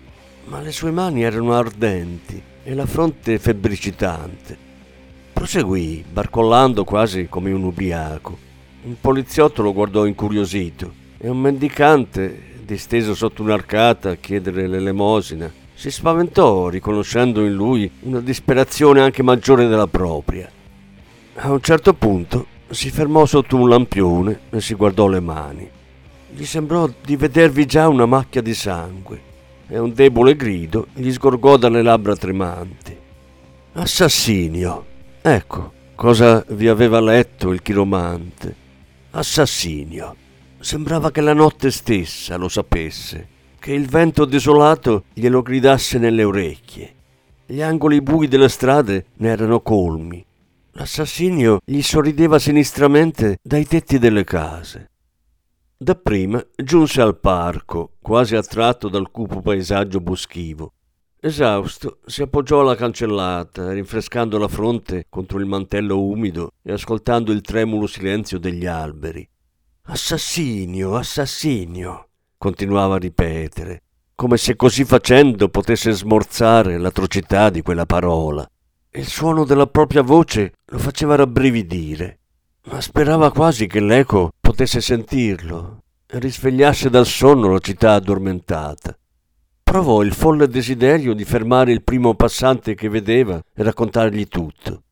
Ma 0.45 0.61
le 0.61 0.71
sue 0.71 0.91
mani 0.91 1.23
erano 1.23 1.53
ardenti 1.53 2.51
e 2.63 2.73
la 2.73 2.85
fronte 2.85 3.37
febbricitante. 3.39 4.57
Proseguì, 5.33 6.03
barcollando 6.09 6.83
quasi 6.83 7.27
come 7.29 7.51
un 7.51 7.63
ubriaco. 7.63 8.37
Un 8.83 8.95
poliziotto 8.99 9.61
lo 9.61 9.73
guardò 9.73 10.05
incuriosito 10.05 10.93
e 11.17 11.29
un 11.29 11.39
mendicante, 11.39 12.51
disteso 12.65 13.13
sotto 13.13 13.41
un'arcata 13.41 14.11
a 14.11 14.15
chiedere 14.15 14.67
l'elemosina, 14.67 15.51
si 15.73 15.91
spaventò 15.91 16.69
riconoscendo 16.69 17.45
in 17.45 17.53
lui 17.53 17.89
una 18.01 18.21
disperazione 18.21 19.01
anche 19.01 19.23
maggiore 19.23 19.67
della 19.67 19.87
propria. 19.87 20.49
A 21.35 21.51
un 21.51 21.61
certo 21.61 21.93
punto 21.93 22.45
si 22.69 22.89
fermò 22.89 23.25
sotto 23.25 23.57
un 23.57 23.67
lampione 23.67 24.41
e 24.49 24.61
si 24.61 24.73
guardò 24.75 25.07
le 25.07 25.19
mani. 25.19 25.69
Gli 26.29 26.45
sembrò 26.45 26.89
di 27.03 27.15
vedervi 27.15 27.65
già 27.65 27.87
una 27.87 28.05
macchia 28.05 28.41
di 28.41 28.53
sangue 28.53 29.31
e 29.73 29.79
un 29.79 29.91
debole 29.91 30.35
grido 30.35 30.85
gli 30.93 31.11
sgorgò 31.11 31.57
dalle 31.57 31.81
labbra 31.81 32.15
tremanti. 32.15 32.95
Assassinio! 33.73 34.85
Ecco 35.19 35.71
cosa 35.95 36.45
vi 36.49 36.67
aveva 36.67 36.99
letto 36.99 37.51
il 37.51 37.63
chiromante. 37.63 38.55
Assassinio. 39.11 40.15
Sembrava 40.59 41.09
che 41.09 41.21
la 41.21 41.33
notte 41.33 41.71
stessa 41.71 42.35
lo 42.35 42.49
sapesse, 42.49 43.27
che 43.57 43.73
il 43.73 43.87
vento 43.87 44.25
desolato 44.25 45.05
glielo 45.11 45.41
gridasse 45.41 45.97
nelle 45.97 46.23
orecchie. 46.23 46.93
Gli 47.47 47.61
angoli 47.63 47.99
bui 48.01 48.27
delle 48.27 48.49
strade 48.49 49.05
ne 49.15 49.29
erano 49.29 49.61
colmi. 49.61 50.23
L'assassinio 50.73 51.61
gli 51.65 51.81
sorrideva 51.81 52.37
sinistramente 52.37 53.39
dai 53.41 53.65
tetti 53.65 53.97
delle 53.97 54.23
case. 54.23 54.91
Dapprima 55.83 56.41
giunse 56.55 57.01
al 57.01 57.19
parco, 57.19 57.95
quasi 58.01 58.37
attratto 58.37 58.87
dal 58.87 59.11
cupo 59.11 59.41
paesaggio 59.41 59.99
boschivo. 59.99 60.75
Esausto, 61.19 61.99
si 62.05 62.21
appoggiò 62.21 62.61
alla 62.61 62.77
cancellata, 62.77 63.73
rinfrescando 63.73 64.37
la 64.37 64.47
fronte 64.47 65.07
contro 65.09 65.39
il 65.39 65.45
mantello 65.45 66.01
umido 66.01 66.51
e 66.61 66.71
ascoltando 66.71 67.33
il 67.33 67.41
tremulo 67.41 67.85
silenzio 67.85 68.39
degli 68.39 68.65
alberi. 68.65 69.27
Assassinio, 69.87 70.95
assassinio, 70.95 72.07
continuava 72.37 72.95
a 72.95 72.99
ripetere, 72.99 73.83
come 74.15 74.37
se 74.37 74.55
così 74.55 74.85
facendo 74.85 75.49
potesse 75.49 75.91
smorzare 75.91 76.77
l'atrocità 76.77 77.49
di 77.49 77.61
quella 77.61 77.85
parola. 77.85 78.49
Il 78.89 79.05
suono 79.05 79.43
della 79.43 79.67
propria 79.67 80.01
voce 80.01 80.53
lo 80.63 80.77
faceva 80.77 81.15
rabbrividire, 81.15 82.19
ma 82.69 82.81
sperava 82.81 83.31
quasi 83.31 83.67
che 83.67 83.79
l'eco 83.79 84.31
potesse 84.39 84.81
sentirlo 84.81 85.83
e 86.07 86.19
risvegliasse 86.19 86.89
dal 86.89 87.05
sonno 87.05 87.51
la 87.51 87.59
città 87.59 87.93
addormentata 87.93 88.97
provò 89.73 90.03
il 90.03 90.13
folle 90.13 90.47
desiderio 90.47 91.15
di 91.15 91.25
fermare 91.25 91.71
il 91.71 91.81
primo 91.81 92.13
passante 92.13 92.75
che 92.75 92.89
vedeva 92.89 93.41
e 93.55 93.63
raccontargli 93.63 94.27
tutto. 94.27 94.83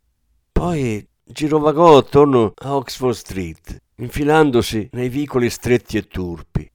Poi 0.51 1.07
girovagò 1.23 1.97
attorno 1.97 2.53
a 2.55 2.75
Oxford 2.75 3.13
Street, 3.13 3.79
infilandosi 3.97 4.89
nei 4.93 5.09
vicoli 5.09 5.51
stretti 5.51 5.97
e 5.97 6.07
turpi. 6.07 6.67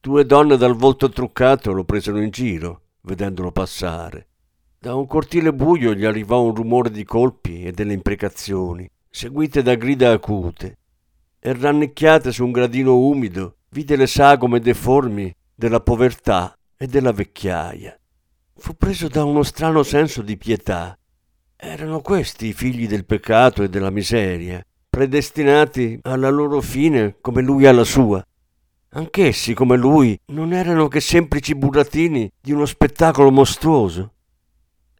Due 0.00 0.24
donne 0.24 0.56
dal 0.56 0.74
volto 0.74 1.10
truccato 1.10 1.72
lo 1.72 1.84
presero 1.84 2.22
in 2.22 2.30
giro, 2.30 2.80
vedendolo 3.02 3.52
passare. 3.52 4.28
Da 4.78 4.94
un 4.94 5.06
cortile 5.06 5.52
buio 5.52 5.92
gli 5.92 6.06
arrivò 6.06 6.40
un 6.40 6.54
rumore 6.54 6.90
di 6.90 7.04
colpi 7.04 7.64
e 7.64 7.72
delle 7.72 7.92
imprecazioni, 7.92 8.88
seguite 9.12 9.62
da 9.62 9.74
grida 9.74 10.10
acute. 10.10 10.78
E 11.38 11.52
rannicchiate 11.52 12.32
su 12.32 12.44
un 12.44 12.50
gradino 12.50 12.96
umido, 12.96 13.56
vide 13.68 13.94
le 13.94 14.06
sagome 14.06 14.58
deformi 14.58 15.34
della 15.54 15.80
povertà 15.80 16.56
e 16.76 16.86
della 16.86 17.12
vecchiaia. 17.12 17.96
Fu 18.56 18.74
preso 18.74 19.08
da 19.08 19.24
uno 19.24 19.42
strano 19.42 19.82
senso 19.82 20.22
di 20.22 20.36
pietà. 20.36 20.98
Erano 21.56 22.00
questi 22.00 22.46
i 22.46 22.52
figli 22.52 22.88
del 22.88 23.04
peccato 23.04 23.62
e 23.62 23.68
della 23.68 23.90
miseria, 23.90 24.64
predestinati 24.88 25.98
alla 26.02 26.30
loro 26.30 26.60
fine 26.60 27.16
come 27.20 27.42
lui 27.42 27.66
alla 27.66 27.84
sua. 27.84 28.24
Anch'essi, 28.94 29.52
come 29.52 29.76
lui, 29.76 30.18
non 30.26 30.52
erano 30.52 30.88
che 30.88 31.00
semplici 31.00 31.54
burattini 31.54 32.30
di 32.40 32.52
uno 32.52 32.66
spettacolo 32.66 33.30
mostruoso. 33.30 34.12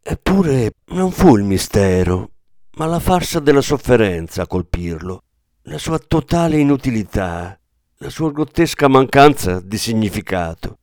Eppure 0.01 0.73
non 0.87 1.11
fu 1.11 1.35
il 1.37 1.43
mistero, 1.43 2.32
ma 2.75 2.85
la 2.85 2.99
farsa 2.99 3.39
della 3.39 3.61
sofferenza 3.61 4.43
a 4.43 4.47
colpirlo, 4.47 5.23
la 5.63 5.77
sua 5.77 5.99
totale 5.99 6.59
inutilità, 6.59 7.59
la 7.97 8.09
sua 8.09 8.31
grottesca 8.31 8.87
mancanza 8.87 9.59
di 9.61 9.77
significato 9.77 10.77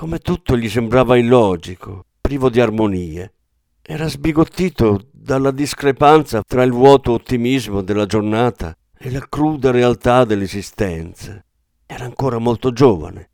come 0.00 0.18
tutto 0.18 0.56
gli 0.56 0.70
sembrava 0.70 1.18
illogico, 1.18 2.06
privo 2.22 2.48
di 2.48 2.58
armonie. 2.58 3.34
Era 3.82 4.08
sbigottito 4.08 5.08
dalla 5.12 5.50
discrepanza 5.50 6.40
tra 6.40 6.62
il 6.62 6.72
vuoto 6.72 7.12
ottimismo 7.12 7.82
della 7.82 8.06
giornata 8.06 8.74
e 8.98 9.10
la 9.10 9.26
cruda 9.28 9.70
realtà 9.70 10.24
dell'esistenza. 10.24 11.44
Era 11.84 12.04
ancora 12.06 12.38
molto 12.38 12.72
giovane. 12.72 13.28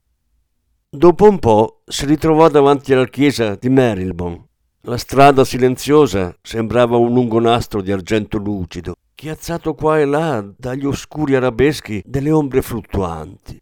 Dopo 0.88 1.28
un 1.28 1.38
po' 1.38 1.82
si 1.86 2.04
ritrovò 2.04 2.48
davanti 2.48 2.92
alla 2.92 3.06
chiesa 3.06 3.54
di 3.54 3.68
Marylebone. 3.68 4.44
La 4.88 4.98
strada 4.98 5.44
silenziosa 5.44 6.32
sembrava 6.40 6.96
un 6.96 7.12
lungo 7.12 7.40
nastro 7.40 7.82
di 7.82 7.90
argento 7.90 8.38
lucido, 8.38 8.94
chiazzato 9.16 9.74
qua 9.74 9.98
e 9.98 10.04
là 10.04 10.48
dagli 10.56 10.86
oscuri 10.86 11.34
arabeschi 11.34 12.00
delle 12.06 12.30
ombre 12.30 12.62
fluttuanti. 12.62 13.60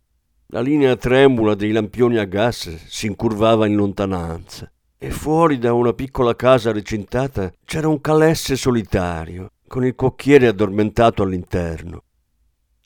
La 0.48 0.60
linea 0.60 0.96
tremula 0.96 1.54
dei 1.54 1.72
lampioni 1.72 2.18
a 2.18 2.24
gas 2.24 2.84
si 2.88 3.06
incurvava 3.06 3.66
in 3.66 3.74
lontananza 3.74 4.70
e 4.98 5.10
fuori 5.10 5.56
da 5.56 5.72
una 5.72 5.94
piccola 5.94 6.36
casa 6.36 6.72
recintata 6.72 7.50
c'era 7.64 7.88
un 7.88 8.02
calesse 8.02 8.54
solitario, 8.54 9.52
con 9.66 9.82
il 9.86 9.94
cocchiere 9.94 10.48
addormentato 10.48 11.22
all'interno. 11.22 12.02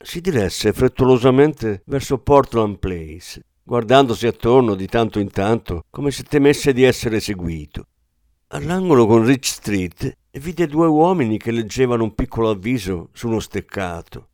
Si 0.01 0.21
diresse 0.21 0.71
frettolosamente 0.71 1.81
verso 1.87 2.19
Portland 2.19 2.77
Place, 2.77 3.43
guardandosi 3.61 4.27
attorno 4.27 4.75
di 4.75 4.87
tanto 4.87 5.19
in 5.19 5.29
tanto 5.29 5.83
come 5.89 6.09
se 6.11 6.23
temesse 6.23 6.71
di 6.71 6.83
essere 6.83 7.19
seguito. 7.19 7.83
All'angolo 8.51 9.05
con 9.05 9.25
Rich 9.25 9.45
Street 9.45 10.17
vide 10.31 10.65
due 10.65 10.87
uomini 10.87 11.37
che 11.37 11.51
leggevano 11.51 12.03
un 12.03 12.15
piccolo 12.15 12.49
avviso 12.49 13.09
su 13.13 13.27
uno 13.27 13.39
steccato. 13.39 14.29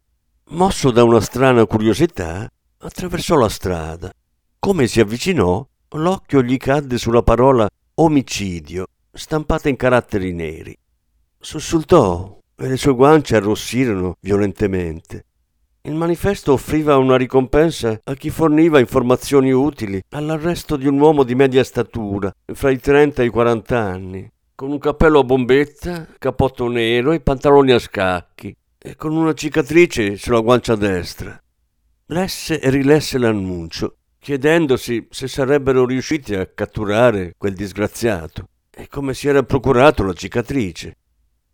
Mosso 0.51 0.89
da 0.91 1.03
una 1.03 1.19
strana 1.19 1.65
curiosità, 1.65 2.49
attraversò 2.77 3.35
la 3.35 3.49
strada. 3.49 4.13
Come 4.57 4.87
si 4.87 5.01
avvicinò, 5.01 5.67
l'occhio 5.89 6.41
gli 6.43 6.55
cadde 6.55 6.97
sulla 6.97 7.23
parola 7.23 7.67
omicidio, 7.95 8.85
stampata 9.11 9.67
in 9.67 9.75
caratteri 9.75 10.31
neri. 10.31 10.73
Sussultò 11.37 12.39
e 12.55 12.67
le 12.69 12.77
sue 12.77 12.93
guance 12.93 13.35
arrossirono 13.35 14.15
violentemente. 14.21 15.25
Il 15.85 15.93
manifesto 15.93 16.53
offriva 16.53 16.97
una 16.97 17.15
ricompensa 17.15 18.01
a 18.03 18.15
chi 18.15 18.31
forniva 18.31 18.79
informazioni 18.79 19.51
utili 19.51 20.01
all'arresto 20.09 20.77
di 20.77 20.87
un 20.87 20.99
uomo 20.99 21.21
di 21.21 21.35
media 21.35 21.63
statura, 21.63 22.33
fra 22.53 22.71
i 22.71 22.79
30 22.79 23.21
e 23.21 23.25
i 23.25 23.29
40 23.29 23.79
anni, 23.79 24.31
con 24.55 24.71
un 24.71 24.79
cappello 24.79 25.19
a 25.19 25.23
bombetta, 25.23 26.07
cappotto 26.17 26.67
nero 26.69 27.11
e 27.11 27.19
pantaloni 27.19 27.71
a 27.71 27.77
scacchi, 27.77 28.55
e 28.79 28.95
con 28.95 29.15
una 29.15 29.33
cicatrice 29.33 30.17
sulla 30.17 30.39
guancia 30.39 30.75
destra. 30.75 31.39
Lesse 32.07 32.59
e 32.59 32.71
rilesse 32.71 33.19
l'annuncio, 33.19 33.97
chiedendosi 34.17 35.05
se 35.11 35.27
sarebbero 35.27 35.85
riusciti 35.85 36.33
a 36.33 36.47
catturare 36.47 37.35
quel 37.37 37.53
disgraziato 37.53 38.47
e 38.71 38.87
come 38.87 39.13
si 39.13 39.27
era 39.27 39.43
procurato 39.43 40.01
la 40.01 40.13
cicatrice. 40.13 40.97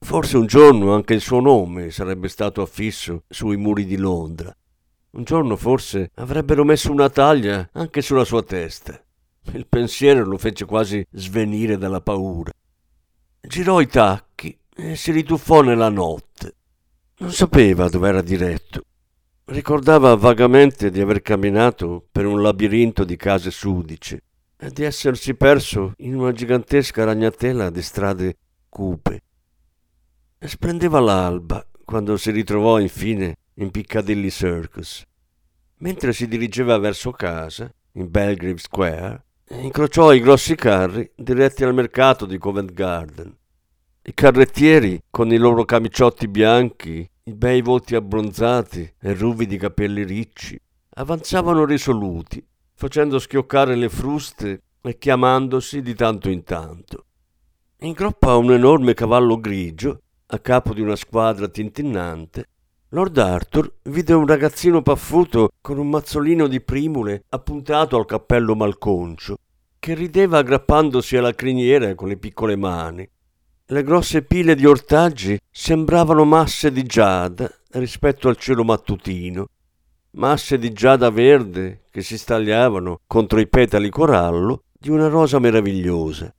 Forse 0.03 0.35
un 0.35 0.45
giorno 0.45 0.93
anche 0.93 1.13
il 1.13 1.21
suo 1.21 1.39
nome 1.39 1.91
sarebbe 1.91 2.27
stato 2.27 2.61
affisso 2.61 3.23
sui 3.29 3.55
muri 3.55 3.85
di 3.85 3.97
Londra. 3.97 4.53
Un 5.11 5.23
giorno 5.23 5.55
forse 5.55 6.09
avrebbero 6.15 6.63
messo 6.65 6.91
una 6.91 7.09
taglia 7.09 7.69
anche 7.73 8.01
sulla 8.01 8.25
sua 8.25 8.43
testa. 8.43 9.01
Il 9.53 9.67
pensiero 9.67 10.25
lo 10.25 10.37
fece 10.37 10.65
quasi 10.65 11.05
svenire 11.11 11.77
dalla 11.77 12.01
paura. 12.01 12.51
Girò 13.39 13.79
i 13.79 13.87
tacchi 13.87 14.57
e 14.75 14.95
si 14.95 15.11
rituffò 15.11 15.61
nella 15.61 15.89
notte. 15.89 16.55
Non 17.19 17.31
sapeva 17.31 17.87
dove 17.87 18.09
era 18.09 18.21
diretto. 18.21 18.83
Ricordava 19.45 20.15
vagamente 20.15 20.89
di 20.89 20.99
aver 20.99 21.21
camminato 21.21 22.05
per 22.11 22.25
un 22.25 22.41
labirinto 22.41 23.03
di 23.03 23.15
case 23.15 23.51
sudice 23.51 24.23
e 24.57 24.71
di 24.71 24.83
essersi 24.83 25.35
perso 25.35 25.93
in 25.97 26.15
una 26.15 26.31
gigantesca 26.31 27.03
ragnatela 27.03 27.69
di 27.69 27.81
strade 27.81 28.37
cupe. 28.67 29.21
Splendeva 30.47 30.99
l'alba 30.99 31.65
quando 31.85 32.17
si 32.17 32.31
ritrovò 32.31 32.79
infine 32.79 33.35
in 33.55 33.69
Piccadilly 33.69 34.29
Circus. 34.29 35.05
Mentre 35.77 36.13
si 36.13 36.27
dirigeva 36.27 36.77
verso 36.77 37.11
casa, 37.11 37.71
in 37.93 38.09
Belgrave 38.09 38.57
Square, 38.57 39.25
incrociò 39.49 40.13
i 40.13 40.19
grossi 40.19 40.55
carri 40.55 41.11
diretti 41.15 41.63
al 41.63 41.73
mercato 41.73 42.25
di 42.25 42.37
Covent 42.37 42.71
Garden. 42.73 43.35
I 44.03 44.13
carrettieri, 44.13 45.03
con 45.09 45.31
i 45.31 45.37
loro 45.37 45.63
camiciotti 45.63 46.27
bianchi, 46.27 47.07
i 47.23 47.33
bei 47.33 47.61
volti 47.61 47.95
abbronzati 47.95 48.93
e 48.99 49.13
ruvidi 49.13 49.57
capelli 49.57 50.03
ricci, 50.03 50.59
avanzavano 50.95 51.65
risoluti, 51.65 52.43
facendo 52.73 53.19
schioccare 53.19 53.75
le 53.75 53.89
fruste 53.89 54.61
e 54.81 54.97
chiamandosi 54.97 55.81
di 55.81 55.93
tanto 55.93 56.29
in 56.29 56.43
tanto. 56.43 57.05
In 57.81 57.93
groppa 57.93 58.35
un 58.37 58.51
enorme 58.51 58.93
cavallo 58.93 59.39
grigio, 59.39 60.01
a 60.33 60.39
capo 60.39 60.73
di 60.73 60.79
una 60.79 60.95
squadra 60.95 61.49
tintinnante, 61.49 62.45
Lord 62.89 63.17
Arthur 63.17 63.73
vide 63.83 64.13
un 64.13 64.25
ragazzino 64.25 64.81
paffuto 64.81 65.49
con 65.59 65.77
un 65.77 65.89
mazzolino 65.89 66.47
di 66.47 66.61
primule 66.61 67.23
appuntato 67.29 67.97
al 67.97 68.05
cappello 68.05 68.55
malconcio, 68.55 69.37
che 69.77 69.93
rideva 69.93 70.37
aggrappandosi 70.37 71.17
alla 71.17 71.33
criniera 71.33 71.95
con 71.95 72.07
le 72.07 72.17
piccole 72.17 72.55
mani. 72.55 73.07
Le 73.65 73.83
grosse 73.83 74.23
pile 74.23 74.55
di 74.55 74.65
ortaggi 74.65 75.37
sembravano 75.49 76.23
masse 76.23 76.71
di 76.71 76.83
giada 76.83 77.49
rispetto 77.71 78.29
al 78.29 78.37
cielo 78.37 78.63
mattutino, 78.63 79.47
masse 80.11 80.57
di 80.57 80.71
giada 80.71 81.09
verde 81.09 81.83
che 81.89 82.01
si 82.01 82.17
stagliavano 82.17 83.01
contro 83.05 83.39
i 83.39 83.47
petali 83.47 83.89
corallo 83.89 84.63
di 84.77 84.89
una 84.89 85.07
rosa 85.07 85.39
meravigliosa. 85.39 86.33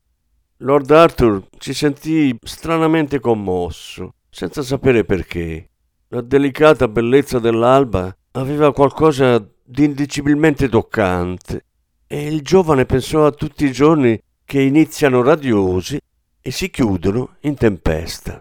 Lord 0.62 0.92
Arthur 0.92 1.42
si 1.58 1.74
sentì 1.74 2.36
stranamente 2.40 3.18
commosso, 3.18 4.14
senza 4.30 4.62
sapere 4.62 5.04
perché. 5.04 5.70
La 6.08 6.20
delicata 6.20 6.86
bellezza 6.86 7.40
dell'alba 7.40 8.14
aveva 8.32 8.72
qualcosa 8.72 9.44
di 9.64 9.84
indicibilmente 9.84 10.68
toccante 10.68 11.64
e 12.06 12.28
il 12.28 12.42
giovane 12.42 12.86
pensò 12.86 13.26
a 13.26 13.32
tutti 13.32 13.64
i 13.64 13.72
giorni 13.72 14.16
che 14.44 14.60
iniziano 14.60 15.22
radiosi 15.22 15.98
e 16.40 16.50
si 16.52 16.70
chiudono 16.70 17.36
in 17.40 17.56
tempesta. 17.56 18.40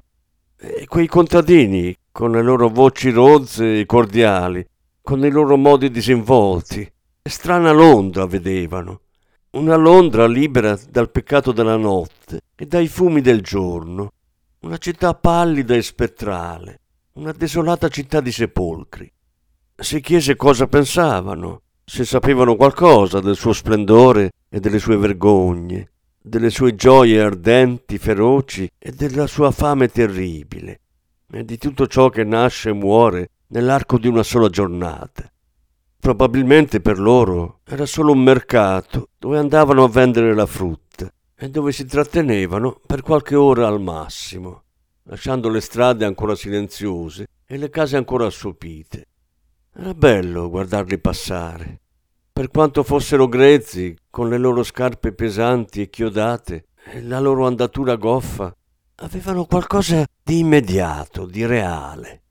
E 0.60 0.86
quei 0.86 1.08
contadini, 1.08 1.96
con 2.12 2.34
le 2.34 2.44
loro 2.44 2.70
voci 2.70 3.10
rozze 3.10 3.80
e 3.80 3.86
cordiali, 3.88 4.64
con 5.02 5.26
i 5.26 5.30
loro 5.32 5.58
modi 5.58 5.90
disinvolti, 5.90 6.88
strana 7.24 7.72
Londra 7.72 8.28
vedevano, 8.28 9.02
una 9.52 9.76
Londra 9.76 10.28
libera 10.28 10.80
dal 10.90 11.12
peccato 11.12 11.52
della 11.52 11.76
notte 11.76 12.40
e 12.56 12.66
dai 12.66 12.88
fumi 12.88 13.20
del 13.20 13.42
giorno, 13.42 14.14
una 14.60 14.78
città 14.78 15.14
pallida 15.14 15.76
e 15.76 15.82
spettrale, 15.82 16.80
una 17.14 17.34
desolata 17.34 17.90
città 17.90 18.22
di 18.22 18.32
sepolcri. 18.32 19.12
Si 19.76 20.00
chiese 20.00 20.38
cosa 20.38 20.68
pensavano, 20.68 21.64
se 21.84 22.06
sapevano 22.06 22.56
qualcosa 22.56 23.20
del 23.20 23.36
suo 23.36 23.52
splendore 23.52 24.32
e 24.48 24.62
delle 24.62 24.80
sue 24.80 24.96
vergogne, 24.96 25.92
delle 26.22 26.50
sue 26.50 26.76
gioie 26.76 27.20
ardenti, 27.20 27.98
feroci 27.98 28.70
e 28.78 28.92
della 28.92 29.28
sua 29.28 29.52
fame 29.52 29.90
terribile, 29.90 30.80
e 31.30 31.44
di 31.44 31.58
tutto 31.58 31.88
ciò 31.88 32.10
che 32.10 32.24
nasce 32.24 32.70
e 32.70 32.74
muore 32.74 33.32
nell'arco 33.48 33.98
di 33.98 34.08
una 34.08 34.24
sola 34.24 34.48
giornata. 34.48 35.31
Probabilmente 36.02 36.82
per 36.82 37.00
loro 37.00 37.60
era 37.64 37.86
solo 37.86 38.12
un 38.12 38.22
mercato 38.22 39.08
dove 39.18 39.38
andavano 39.38 39.86
a 39.86 39.88
vendere 39.88 40.36
la 40.36 40.46
frutta 40.46 41.10
e 41.34 41.50
dove 41.50 41.72
si 41.72 41.86
trattenevano 41.86 42.82
per 42.86 43.02
qualche 43.02 43.36
ora 43.36 43.68
al 43.68 43.80
massimo 43.80 44.64
lasciando 45.04 45.50
le 45.50 45.62
strade 45.62 46.06
ancora 46.06 46.36
silenziose 46.36 47.28
e 47.46 47.58
le 47.58 47.70
case 47.70 47.98
ancora 47.98 48.26
assopite. 48.26 49.08
Era 49.74 49.94
bello 49.94 50.50
guardarli 50.50 51.00
passare. 51.00 51.80
Per 52.32 52.50
quanto 52.50 52.84
fossero 52.84 53.28
grezzi, 53.28 53.96
con 54.10 54.30
le 54.30 54.38
loro 54.38 54.64
scarpe 54.64 55.14
pesanti 55.14 55.82
e 55.82 55.90
chiodate 55.90 56.66
e 56.86 57.02
la 57.02 57.20
loro 57.20 57.46
andatura 57.46 57.96
goffa, 57.96 58.56
avevano 58.96 59.46
qualcosa 59.46 60.06
di 60.24 60.40
immediato, 60.40 61.26
di 61.26 61.46
reale. 61.46 62.22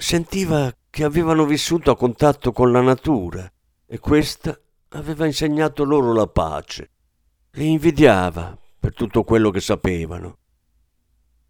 Sentiva 0.00 0.74
che 0.88 1.04
avevano 1.04 1.44
vissuto 1.44 1.90
a 1.90 1.96
contatto 1.96 2.52
con 2.52 2.72
la 2.72 2.80
natura 2.80 3.46
e 3.86 3.98
questa 3.98 4.58
aveva 4.88 5.26
insegnato 5.26 5.84
loro 5.84 6.14
la 6.14 6.26
pace. 6.26 6.90
Li 7.52 7.70
invidiava 7.72 8.56
per 8.78 8.94
tutto 8.94 9.24
quello 9.24 9.50
che 9.50 9.60
sapevano. 9.60 10.38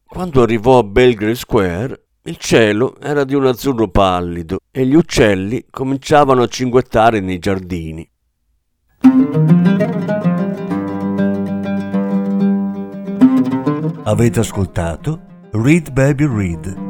Quando 0.04 0.42
arrivò 0.42 0.78
a 0.78 0.82
Belgrave 0.82 1.36
Square, 1.36 2.06
il 2.24 2.38
cielo 2.38 2.98
era 2.98 3.22
di 3.22 3.36
un 3.36 3.46
azzurro 3.46 3.86
pallido 3.86 4.58
e 4.72 4.84
gli 4.84 4.96
uccelli 4.96 5.66
cominciavano 5.70 6.42
a 6.42 6.48
cinguettare 6.48 7.20
nei 7.20 7.38
giardini. 7.38 8.10
Avete 14.02 14.40
ascoltato 14.40 15.20
Read 15.52 15.92
Baby 15.92 16.26
Read, 16.26 16.89